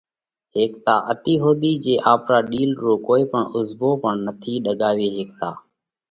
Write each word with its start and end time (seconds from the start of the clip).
ھيڪتا 0.55 0.93
اتي 1.11 1.33
ۿُوڌِي 1.41 1.73
جي 1.83 1.95
آپرا 2.13 2.39
ڏِيل 2.51 2.71
رو 2.83 2.93
ڪوئي 3.07 3.23
اُزڀو 3.57 3.91
پڻ 4.01 4.13
نٿِي 4.25 4.53
ڏڳاوي 4.65 5.07
ھيڪتا. 5.15 5.49